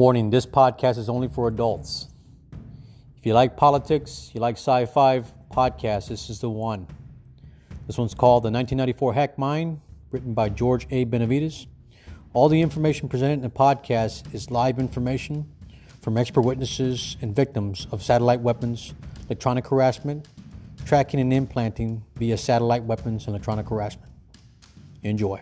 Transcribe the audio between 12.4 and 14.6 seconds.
the information presented in the podcast is